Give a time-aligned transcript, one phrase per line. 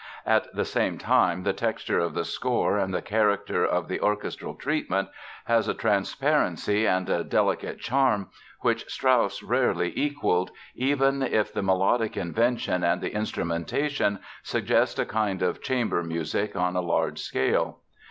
[0.25, 4.55] At the same time the texture of the score and the character of the orchestral
[4.55, 5.09] treatment
[5.45, 8.29] has a transparency and a delicate charm
[8.61, 15.43] which Strauss rarely equalled, even if the melodic invention and the instrumentation suggest a kind
[15.43, 17.77] of chamber music on a large scale.